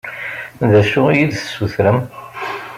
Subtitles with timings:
[0.69, 1.99] D acu i yi-d-tessutrem?